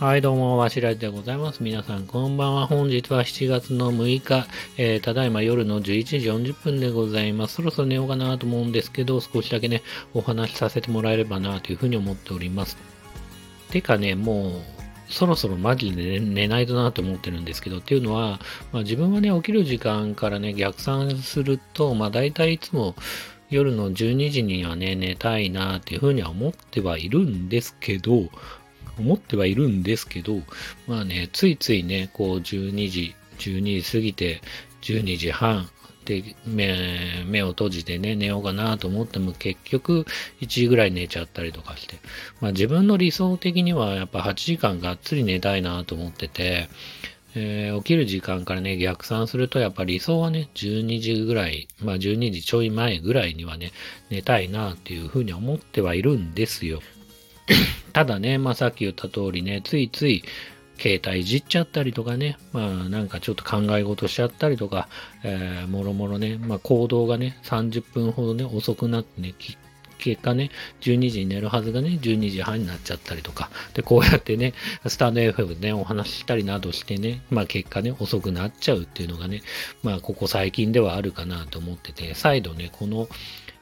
[0.00, 1.60] はい、どうも、わしらじでございます。
[1.60, 2.68] 皆さん、こんばんは。
[2.68, 7.54] 本日は7月の6日、えー、ただいま夜の11時40分でございます。
[7.54, 9.82] そろそろ寝ようかなと思うんですけど、少しだけね、
[10.14, 12.76] お話しさせてもらえればなというふうに思っております。
[13.70, 14.52] てかね、もう、
[15.08, 18.38] そろそろマジで寝ないとなと思ってるんですけど、っていうのは、
[18.70, 22.94] まあ、自分はね、起きる時間からね、逆算すると、まあ大体いつも
[23.50, 28.28] 夜の12時にはね、寝たいなっていうふうには思ってはいるんですけど、
[28.98, 30.40] 思ってはいるんですけど、
[30.86, 34.40] まあね、ついついね、こう12時、12時過ぎて、
[34.82, 35.68] 12時半
[36.04, 40.06] で目目を閉じてね、寝ようかなと思っても結局
[40.40, 41.96] 1時ぐらい寝ちゃったりとかして、
[42.40, 46.68] まあ自分の理想的にはやっぱ8時間がっつり寝たいなと思ってて、
[47.34, 53.72] えー、起きる時間からね、逆算すると、やっぱ理想はね、12時ぐらい、まあ12時ちょい前ぐらいにはね、
[54.08, 56.80] 寝たいなっていうふうに思ってはいるんですよ。
[57.98, 60.22] ただね、まあさっき言った通りね、ついつい
[60.78, 64.88] 携帯いじっちゃったりとかね、まあなんかちょっと考え事しちゃったりとか、
[65.24, 69.34] えー、もろもろね、まあ行動がね、30分ほどね、遅くなってね、
[69.98, 74.54] 結果ね、12時に寝るはずがね、12時半になっちゃったりとか、で、こうやってね、
[74.86, 79.42] スタンド FM でね、お話ししたりなどしてね、まあ結果ね、遅くなっちゃうっていうのがね、
[79.82, 83.08] まあここ最近ではあるかなと思ってて、再度ね、この、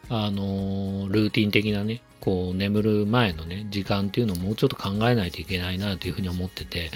[0.08, 6.90] あの、ルーティン的なね、こう眠る前のね、時間っていうのをもうちょっと考えないといけないなというふうに思ってて、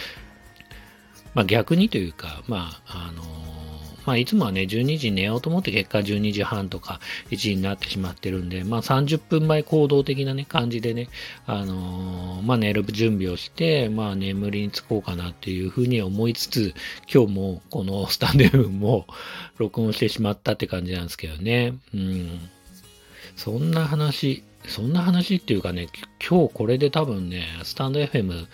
[1.35, 3.23] まあ逆にというか、まあ、あの
[4.07, 11.09] まあいつもはね、12時に寝ようと思って結果12時半とか1時になってしまってるんで、まあ30分前行動的なね、感じでね、
[11.47, 16.75] あのまあ寝る準備をして、まあ眠りにつこうかなっていうふうに思いつつ、
[17.13, 19.07] 今日もこのスタンド F も
[19.59, 21.75] 録音してしまったって感じなんですけどね。
[21.95, 22.51] うん。
[23.37, 25.89] そんな話、そんな話っていうかね、
[26.27, 28.47] 今日これで多分ね、スタンド FM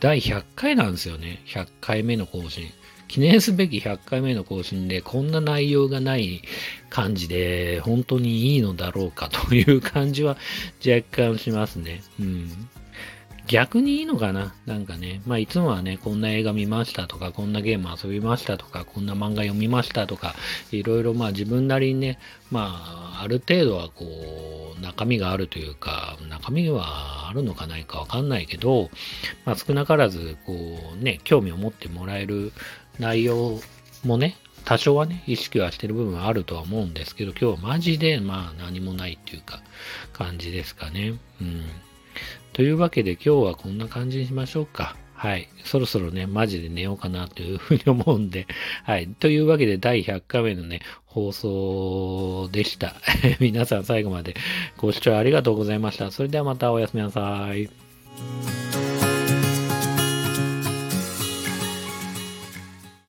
[0.00, 1.42] 第100回なんですよね。
[1.46, 2.70] 100回目の更新。
[3.08, 6.42] 記念すべき100回目の更新で、こんな内容がない
[6.90, 10.36] 感じで、本当にいいのだろうかという感じは
[10.86, 12.02] 若干しますね。
[12.20, 12.68] うん。
[13.50, 14.54] 逆にいいのかな？
[14.64, 20.36] なんかね、まあいつもはね、こんな映画見ましたとか、こんなゲーム遊びましたとか、こんな漫画読みましたとか、
[20.70, 22.20] いろいろまあ自分なりにね、
[22.52, 28.88] まあある程度はこう、中身があるというか、中身はあるのかないかわかんないけど、
[29.44, 30.54] まあ少なからず、こ
[30.94, 32.52] うね、興味を持ってもらえる
[33.00, 33.58] 内容
[34.04, 39.60] もね、多少はね、意識はしてる部分はあるとは思うんですけど、今日はマジでまあ何もないっていうか、
[40.12, 41.14] 感じですかね。
[41.40, 41.64] うん。
[42.60, 44.94] というわけで今日はこんな感じにしましょうか。
[45.14, 45.48] はい。
[45.64, 48.46] そろそろね、マジで寝ようかなというふうに思うんで。
[48.84, 49.08] はい。
[49.08, 52.96] というわけで第100回目のね、放送でした。
[53.40, 54.34] 皆さん最後まで
[54.76, 56.10] ご視聴ありがとうございました。
[56.10, 57.70] それではまたおやすみなさい。